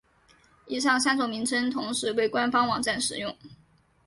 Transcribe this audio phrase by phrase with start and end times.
[0.65, 3.37] 以上三种名称同时被官方网站使用。